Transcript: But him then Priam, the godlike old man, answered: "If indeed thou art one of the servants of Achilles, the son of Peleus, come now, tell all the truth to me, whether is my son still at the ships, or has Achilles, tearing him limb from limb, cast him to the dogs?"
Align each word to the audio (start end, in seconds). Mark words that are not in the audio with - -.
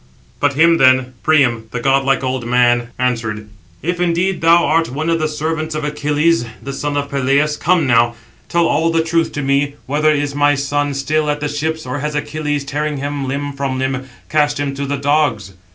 But 0.39 0.53
him 0.53 0.77
then 0.79 1.13
Priam, 1.21 1.65
the 1.69 1.79
godlike 1.79 2.23
old 2.23 2.43
man, 2.47 2.89
answered: 2.97 3.47
"If 3.83 3.99
indeed 3.99 4.41
thou 4.41 4.65
art 4.65 4.89
one 4.89 5.11
of 5.11 5.19
the 5.19 5.27
servants 5.27 5.75
of 5.75 5.83
Achilles, 5.83 6.43
the 6.59 6.73
son 6.73 6.97
of 6.97 7.11
Peleus, 7.11 7.55
come 7.55 7.85
now, 7.85 8.15
tell 8.49 8.65
all 8.65 8.89
the 8.91 9.03
truth 9.03 9.31
to 9.33 9.43
me, 9.43 9.75
whether 9.85 10.09
is 10.11 10.33
my 10.33 10.55
son 10.55 10.95
still 10.95 11.29
at 11.29 11.39
the 11.39 11.47
ships, 11.47 11.85
or 11.85 11.99
has 11.99 12.15
Achilles, 12.15 12.65
tearing 12.65 12.97
him 12.97 13.27
limb 13.27 13.53
from 13.53 13.77
limb, 13.77 14.09
cast 14.27 14.59
him 14.59 14.73
to 14.73 14.87
the 14.87 14.97
dogs?" 14.97 15.53